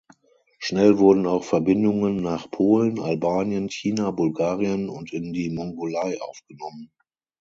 [0.57, 6.89] Schnell wurden auch Verbindungen nach Polen, Albanien, China, Bulgarien und in die Mongolei aufgenommen.